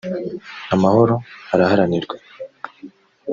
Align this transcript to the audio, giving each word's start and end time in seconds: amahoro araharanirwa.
amahoro 0.73 1.15
araharanirwa. 1.53 2.15